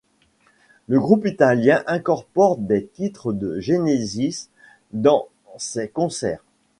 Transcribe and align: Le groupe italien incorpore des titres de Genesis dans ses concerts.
Le 0.87 0.99
groupe 0.99 1.27
italien 1.27 1.83
incorpore 1.85 2.57
des 2.57 2.87
titres 2.87 3.33
de 3.33 3.59
Genesis 3.59 4.47
dans 4.93 5.27
ses 5.59 5.89
concerts. 5.89 6.43